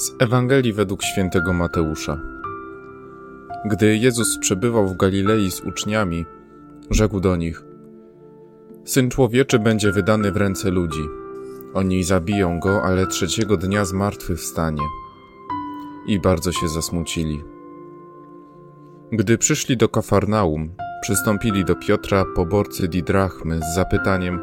[0.00, 2.20] Z Ewangelii według świętego Mateusza.
[3.64, 6.26] Gdy Jezus przebywał w Galilei z uczniami,
[6.90, 7.64] rzekł do nich:
[8.84, 11.08] Syn człowieczy będzie wydany w ręce ludzi.
[11.74, 14.82] Oni zabiją go, ale trzeciego dnia z martwych wstanie.
[16.06, 17.44] I bardzo się zasmucili.
[19.12, 20.70] Gdy przyszli do Kafarnaum,
[21.02, 24.40] przystąpili do Piotra poborcy didrachmy z zapytaniem: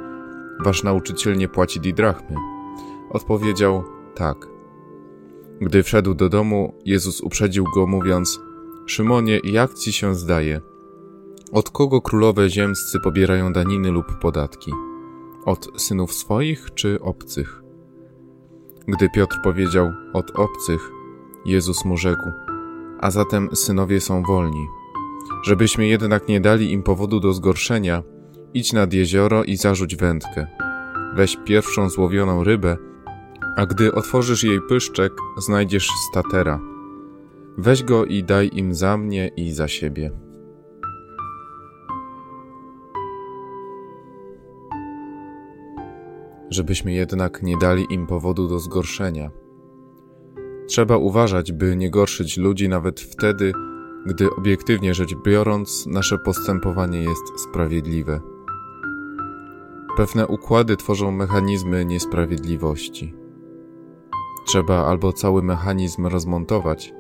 [0.66, 2.36] Wasz nauczyciel nie płaci didrachmy?
[3.10, 3.84] Odpowiedział:
[4.16, 4.57] Tak.
[5.62, 8.40] Gdy wszedł do domu, Jezus uprzedził go, mówiąc:
[8.86, 10.62] Szymonie, jak ci się zdaje?
[11.52, 14.72] Od kogo królowe ziemscy pobierają daniny lub podatki?
[15.46, 17.64] Od synów swoich czy obcych?
[18.88, 20.92] Gdy Piotr powiedział: Od obcych,
[21.46, 22.30] Jezus mu rzekł:
[23.00, 24.68] A zatem synowie są wolni.
[25.44, 28.04] Żebyśmy jednak nie dali im powodu do zgorszenia,
[28.54, 30.48] idź nad jezioro i zarzuć wędkę.
[31.16, 32.78] Weź pierwszą złowioną rybę
[33.58, 36.60] a gdy otworzysz jej pyszczek, znajdziesz statera.
[37.58, 40.12] Weź go i daj im za mnie i za siebie.
[46.50, 49.32] Żebyśmy jednak nie dali im powodu do zgorszenia.
[50.68, 53.52] Trzeba uważać, by nie gorszyć ludzi nawet wtedy,
[54.06, 58.22] gdy obiektywnie rzecz biorąc, nasze postępowanie jest sprawiedliwe.
[59.98, 63.27] Pewne układy tworzą mechanizmy niesprawiedliwości.
[64.48, 66.94] Trzeba albo cały mechanizm rozmontować,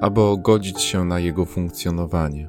[0.00, 2.48] albo godzić się na jego funkcjonowanie.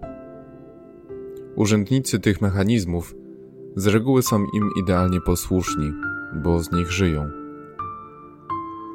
[1.55, 3.16] Urzędnicy tych mechanizmów
[3.75, 5.91] z reguły są im idealnie posłuszni,
[6.44, 7.29] bo z nich żyją.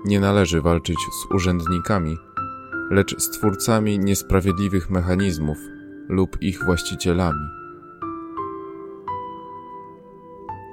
[0.04, 2.16] Nie należy walczyć z urzędnikami,
[2.90, 5.58] lecz z twórcami niesprawiedliwych mechanizmów
[6.08, 7.46] lub ich właścicielami.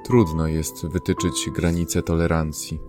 [0.06, 2.89] Trudno jest wytyczyć granice tolerancji